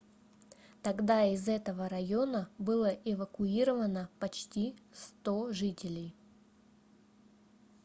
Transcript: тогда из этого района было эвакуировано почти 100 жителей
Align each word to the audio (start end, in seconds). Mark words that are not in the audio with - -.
тогда 0.81 1.25
из 1.27 1.47
этого 1.47 1.87
района 1.87 2.49
было 2.57 2.87
эвакуировано 3.05 4.09
почти 4.17 4.75
100 5.19 5.53
жителей 5.53 6.15